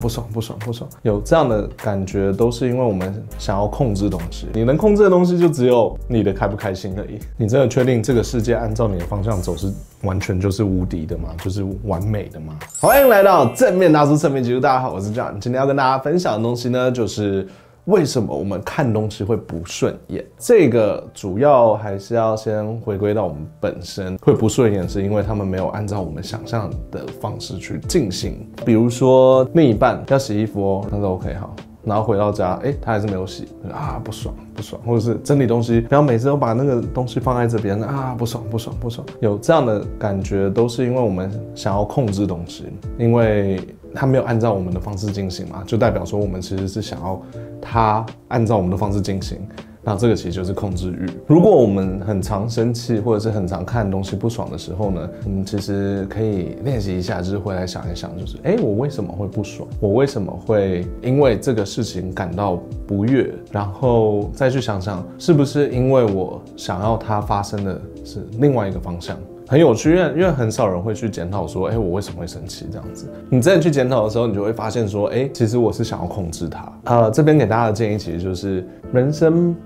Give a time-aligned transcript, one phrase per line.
[0.00, 4.46] 不爽不爽不爽，有这样的感觉都是因为我们想要控制东西。
[4.54, 7.18] 你能控制的东西就只有你的开不开心而已。
[7.36, 9.68] 你真的确定这个世界按照你的方向走是
[10.02, 11.30] 完全就是无敌的吗？
[11.42, 12.56] 就是完美的吗？
[12.78, 17.44] 欢迎来到正面大叔侧面记录，大家好，我是 John，今天要跟大家分享的东西呢，就是。
[17.88, 20.22] 为什么我们看东西会不顺眼？
[20.36, 28.46] 这个主要还是要先回归到我们本身会不顺眼，是因为他们没有按照我们想象的方式去进行。
[28.62, 42.66] 比如说另一半要洗衣服哦，他说 OK 好，然后回到家，哎，他还是没有洗啊，不爽不爽，或者是整理东西，不要每次都把那个东西放在这边啊，不爽不爽不爽，有这样的感觉都是因为我们想要控制东西，
[42.98, 43.58] 因为。
[43.94, 47.20] 他没有按照我们的方式进行嘛，就代表说我们其实是想要
[47.60, 49.38] 他按照我们的方式进行，
[49.82, 51.06] 那这个其实就是控制欲。
[51.26, 59.66] 如果我们很常生气，或者是很常看东西不爽的时候呢，我们其实可以练习一下，就是回来想一想，就是哎，我为什么会不爽？
[59.80, 63.32] 我为什么会因为这个事情感到不悦？
[63.50, 69.16] 然后再去想想，是不是因为我想要它发生的是另外一个方向？
[69.48, 73.10] 很有趣，因为因为很少人会去检讨说，哎，我为什么会生气这样子？
[73.30, 76.72] 你真的去检讨的时候，你就会发现说，哎，其实我是想要控制他。
[76.84, 79.56] 呃，这边给大家的建议其实就是人生。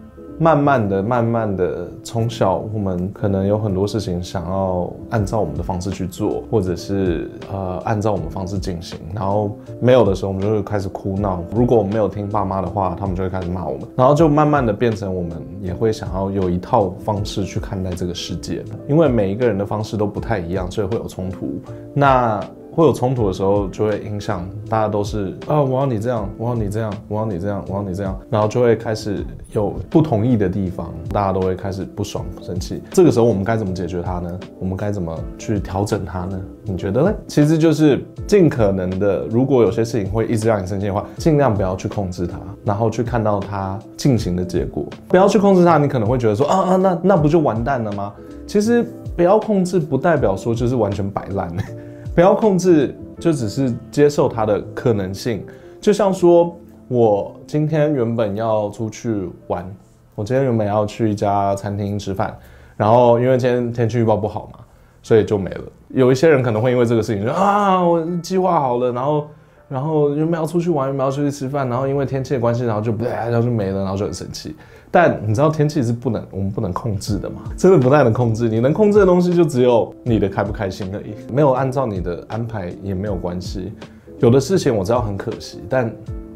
[0.42, 11.44] 慢慢的，慢慢的，从小我们可能有很多事情想要按照我们的方式去做，或者是呃按照我们的方式进行，然后没有的时候我们就会开始哭闹。
[11.54, 18.64] 如果我们没有听爸妈的话，他们就会开始骂我们，然后就慢慢的变成我们也会想要有一套方式去看待这个世界。
[18.88, 21.46] 因为每一个人的方式都不太一样，所以会有冲突。
[21.94, 22.40] 那。
[22.74, 32.82] 会有冲突的时候，就会影响大家都是啊，我要你这样，我要你这样，我要你这样，我要你这样，然后就会开始有不同意的地方，大家都会开始不爽、生气。
[32.90, 34.40] 这个时候我们该怎么解决它呢？
[34.58, 36.40] 我们该怎么去调整它呢？
[36.64, 37.14] 你觉得呢？
[37.28, 44.86] 其实就是尽可能的，如果有些事情会一直让你生气的话，尽量不要去控制它，然后去看到它进行的结果。
[45.08, 48.14] 不要去控制它，你可能会觉得说啊啊，那那不就完蛋了吗？
[48.46, 48.82] 其实
[49.14, 51.54] 不要控制，不代表说就是完全摆烂。
[52.14, 55.44] 不要控制，就只是接受它的可能性。
[55.80, 56.54] 就像说，
[56.88, 59.64] 我今天原本要出去玩，
[60.14, 62.36] 我今天原本要去一家餐厅吃饭，
[62.76, 64.58] 然后因为今天天气预报不好嘛，
[65.02, 65.64] 所以就没了。
[65.88, 69.26] 有一些人可能会因为这个事情就啊，我计划好了，然后
[69.72, 74.54] 然后原本要出去玩，原本要出去吃饭，然后因为天气的关系，然后就 然后就没了，然后就很生气。
[74.90, 77.40] 但你知道天气是不能，我们不能控制的嘛？
[77.56, 78.46] 真的不太能控制。
[78.48, 83.72] 你能控制的东西就只有你的开不开心而已，没有按照你的安排也没有关系。
[84.18, 85.90] 有的事情我知道很可惜，但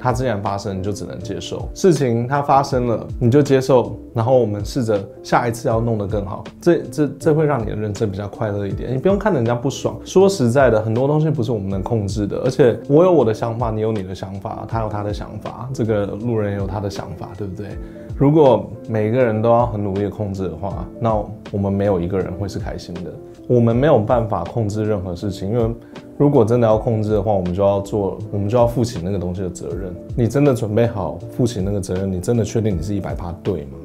[0.07, 1.69] 它既然发生，你就只能接受。
[1.75, 6.45] 事情它发生了，你就接受，然后我们试着下一次要弄得更好。
[6.61, 8.95] 这这这会让你的人生比较快乐一点。
[8.95, 9.99] 你不用看人家不爽。
[10.05, 12.41] 说实在的，很多东西不是我们能控制的。
[12.45, 17.71] 而且我有我的想法，你有你的想法，他有他的想法，这个路人也有他的想法，对不对？
[18.17, 23.13] 如果每一个人都要很努力的控制的话，那我们没有一个人会是开心的。
[23.47, 25.75] 我们没有办法控制任何事情，因为
[26.19, 29.95] 如果真的要控制的话，我们就要做，我们就要负起那个东西的责任。
[30.17, 32.11] 你真的准备好负起那个责任？
[32.11, 33.79] 你真的确定你是一百趴对吗？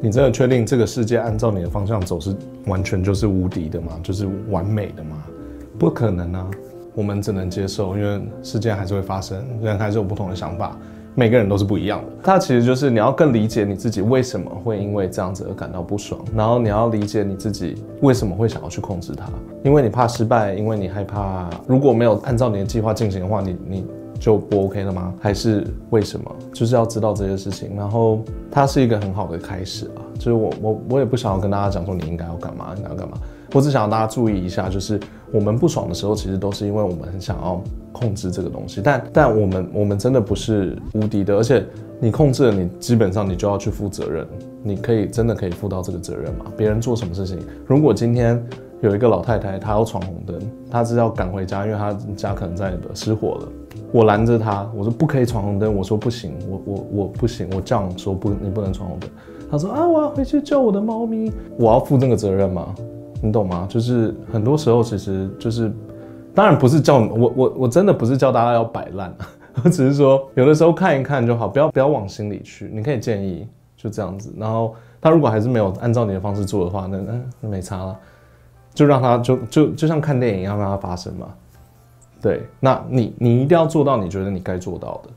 [0.00, 2.34] 你真的确定这个世界按照你的方向走是
[2.66, 3.98] 完全就是无敌的吗？
[4.02, 5.22] 就是完美的吗？
[5.78, 6.50] 不可能啊！
[6.94, 10.76] 我们只能接受，因为事件还是会发生，人还是有不同的想法。
[11.14, 19.26] 每个人都是不一样的，它其实就是你要更理解你自己为什么会因为这样子而感到不爽，然后你要理解你自己为什么会想要去控制它，
[19.62, 23.86] 因为你怕失败，因为你害怕如果没有按照你的计划进行的话，你你
[24.18, 25.12] 就不 OK 了吗？
[25.20, 26.34] 还是为什么？
[26.52, 28.20] 就是要知道这些事情，然后
[28.50, 33.18] 它是一个很好的开始啊，就是我我我也不想要跟大家讲说你应该要干嘛，应该要干嘛。
[33.52, 34.98] 我只想要大家注意一下，就是
[35.32, 37.60] 我们不爽的时候，其实都是因为我们很想要
[37.90, 38.80] 控制这个东西。
[38.82, 41.64] 但但我们我们真的不是无敌的，而且
[41.98, 44.26] 你控制了，你基本上你就要去负责任。
[44.64, 46.46] 你可以真的可以负到这个责任吗？
[46.56, 48.40] 别人做什么事情，如果今天
[48.80, 50.38] 有一个老太太，她要闯红灯，
[50.70, 53.48] 她是要赶回家，因为她家可能在失火了。
[53.90, 59.10] 我拦着她，我说不可以闯红灯，我说不行，我我我不行，我这样说不，你不能闯红灯。
[59.50, 62.72] 她说啊，我要回去救我的猫咪，我要负这个责任吗？
[63.22, 63.66] 你懂吗？
[63.70, 65.72] 就是很多时候，其实就是，
[66.34, 69.14] 当然不是叫我我我真的不是叫大家要摆烂，
[69.62, 72.68] 我只是说有的时候看一看就好，不要不要往心里去。
[72.72, 73.46] 你可以建议
[73.76, 77.96] 就这样子，然后他如果还是没有按照你的方式做的话，那那那没差了，
[78.74, 81.28] 就让他就就就像看电影一样让它发生嘛。
[82.20, 85.10] 对，那你你一定要做到你觉得你该做到的，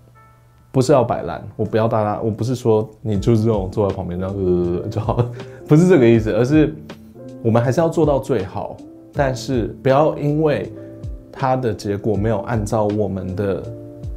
[0.72, 1.44] 不是要摆烂。
[1.56, 5.31] 我不要大家，我不是说你就是这种坐在旁边这样呃就好了，
[5.68, 6.72] 不是这个意思，而是。
[7.46, 8.76] 我们还是要做到最好，
[9.14, 10.74] 但是不要因为
[11.32, 13.62] 它的结果没有按照我们的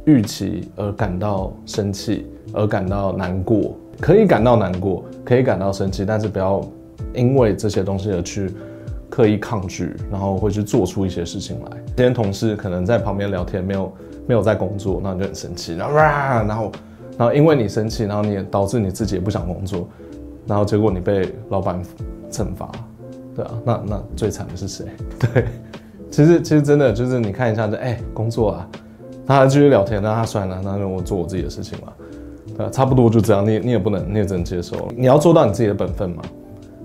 [0.05, 6.59] 预期而感到生气，而感到难过，可以感到难过，可以感到生气，但是不要
[7.13, 8.51] 因为这些东西而去
[9.11, 11.77] 刻意抗拒，然后会去做出一些事情来。
[11.85, 13.93] 今天同事可能在旁边聊天，没有
[14.25, 16.71] 没有在工作，那你就很生气，然后，然后
[17.15, 19.87] 然后因为你生气，然后你也导致你自己也不想工作，
[20.47, 21.79] 然后结果你被老板
[22.31, 22.67] 惩罚。
[23.39, 24.85] 对啊，那那最惨的是谁？
[25.17, 25.45] 对，
[26.11, 28.67] 其实其实真的就是你看一下这，哎、工作啊，
[29.25, 31.93] 他继续聊天，那他算了，那我做我自己的事情嘛，
[32.57, 36.21] 对，差不多就这样，你你也不能，你也只能接受，你要做到你自己的本分嘛，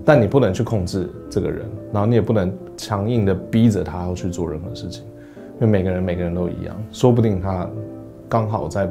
[0.05, 5.03] 但你不能去控制这个人，然后你也不能强硬的逼着他要去做任何事情，
[5.59, 7.69] 因为每个人每个人都一样，说不定他
[8.29, 8.89] 刚好在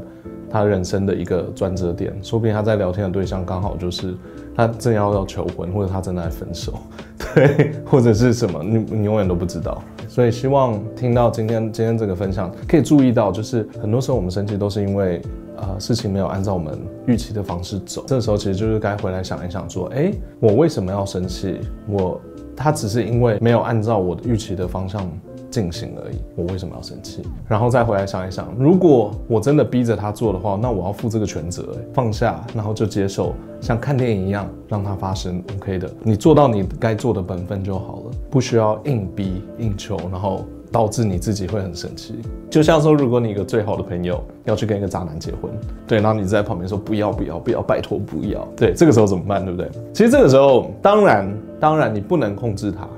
[0.50, 4.14] 他人生的一个转折点，说不定他在聊天的对象刚好就是。
[4.56, 6.74] 他正要要求婚，或者他正在分手，
[7.34, 9.82] 对，或者是什么，你你永远都不知道。
[10.08, 15.20] 所以希望听到今天今天这个分享，可以注意到，就是很多时候我们生气都是因为，
[15.56, 18.04] 呃，事情没有按照我们预期的方式走。
[18.06, 21.58] 这时候其实就是该回来想一想，说，哎，我为什么要生气？
[21.88, 22.20] 我
[22.54, 25.10] 他只是因为没有按照我的预期的方向。
[25.54, 27.22] 进行而已，我为什么要生气？
[27.46, 31.64] 然后再回来想一想，如果我真的逼着他做的话，那我要负这个全责。
[31.92, 35.40] 放下，然后就接受，像看电影一样，让它发生。
[35.56, 42.16] OK 的，你做到你该做的本分就好了，不需要硬逼硬求，然后导致你自己会很生气。
[42.50, 45.52] 就像说，如果你一个最好的朋友要去跟一个渣男结婚，
[45.86, 49.44] 对，然后你在旁边说不要不要不要，拜托不要，对，这个时候怎么办？
[49.44, 49.70] 对不对？
[49.92, 52.88] 其实这个时候，当然当然你不能控制他，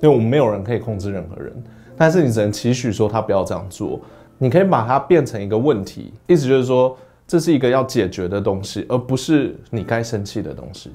[0.00, 1.52] 因为我们没有人可以控制任何人。
[1.96, 4.00] 但是你只能期许说他不要这样做，
[4.38, 6.96] 你可以把它变成一个问题，意思就是说
[7.26, 10.90] 这是一个要解决的东西，而不是你该生气的东西。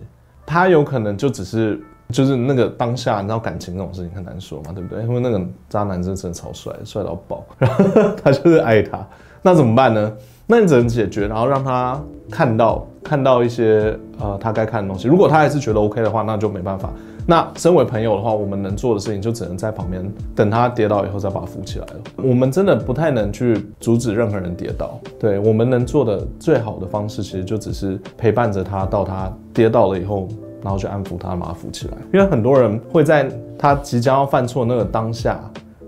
[0.46, 5.04] 他有可能就只是就是那个当下，你知道感情这种事情很难说嘛，对不对？
[5.04, 7.84] 因为那个渣男真的真的超帅，帅到爆，然 后
[8.24, 9.06] 他就是爱他，
[9.42, 10.12] 那怎么办呢？
[10.48, 11.98] 那你只能解决，然后让他
[12.30, 15.08] 看到看到一些呃他该看的东西。
[15.08, 16.92] 如果他还是觉得 OK 的话，那就没办法。
[17.28, 20.04] 那身为朋友的话，我们能做的事情就只能在旁边
[20.36, 21.96] 等他跌倒以后再把他扶起来了。
[22.18, 25.00] 我们真的不太能去阻止任何人跌倒。
[25.20, 30.28] 对，我们能做的最好的方式，其实就只是陪伴着他到他跌倒了以后，
[30.64, 31.94] 然后去安抚他，把他扶起来。
[32.14, 35.40] 因为很多人会在他即将要犯错那个当下。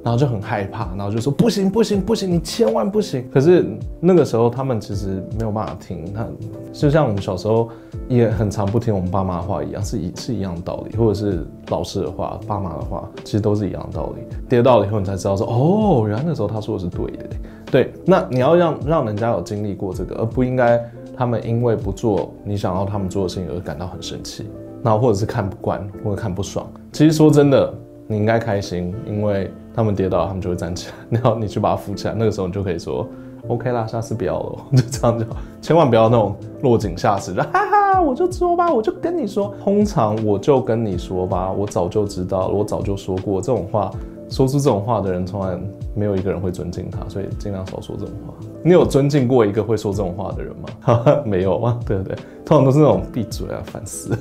[0.04, 3.26] 然后就很害怕，然后就说不行不行不行，你千万不行。
[3.32, 3.66] 可是
[4.02, 6.28] 那个时候他们其实没有办法听，他
[6.74, 7.70] 就像我们小时候
[8.10, 14.24] 也很常不听我们爸妈的话一样，是一是一样的道理，或者是老师的话、爸妈的话，其实都是一样的道理。
[14.50, 17.30] 跌倒了以后你才知道说，哦，原来那时候他说的是对的。
[17.72, 20.84] 对，那你要让让人家有经历过这个，而不应该
[21.16, 24.46] 他们因为不做你想要他们做的事情而感到很生气，
[24.84, 26.70] 然后或者是看不惯或者看不爽。
[26.92, 27.74] 其实说真的，
[28.06, 29.50] 你应该开心，因为。
[29.76, 33.08] 他们跌倒，他们就会站起来，然后你去把他扶起来，那个时候你就可以说
[33.48, 35.26] ，OK 啦，下次不要了， 就这样就，
[35.62, 43.90] 千万不要那种落井下石，就 哈哈，我就说吧，我就跟你说，通常我就跟你说吧，我早就知道了，我早就说过这种话，
[44.30, 45.58] 说出这种话的人，从来
[45.96, 48.34] 没有一个人会尊敬他，所以尽量少说这种话。
[48.66, 50.70] 你有尊敬过一个会说这种话的人吗？
[50.82, 51.80] 哈哈，没有吗？
[51.86, 52.16] 对不对？
[52.46, 54.18] 通常都是那种闭嘴啊，反思。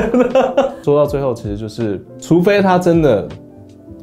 [0.82, 3.28] 说到最后，其实就是，除非他真的。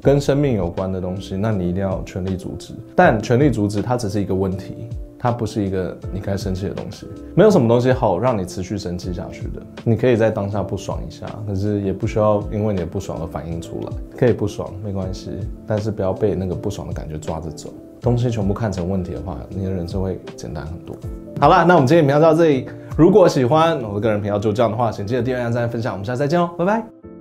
[0.03, 2.73] 跟生命有关的东西，那你一定要全力阻止。
[2.93, 7.07] 但全力阻止它只是一个问题，它不是一个你该生气的东西。
[7.33, 9.61] 没有什么东西好让你持续生气下去的。
[9.85, 13.87] 你可以在当下不爽一下，可是也不需要因为你的不爽而反应出来。
[14.17, 15.31] 可以不爽没关系，
[15.65, 17.73] 但是不要被那个不爽的感觉抓着走。
[18.01, 20.93] 东西全部看成问题的话，你的人生会简单很多。
[21.39, 22.67] 好了，那我们今天影片到这里。
[22.97, 25.93] 如果喜欢我的个人频道就这样的话，请记得订阅、按赞、分享。
[25.93, 27.12] 我们下次再见哦，拜拜。